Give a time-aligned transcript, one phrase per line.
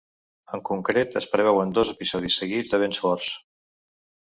[0.57, 3.31] En concret, es preveuen dos episodis seguits de vents forts.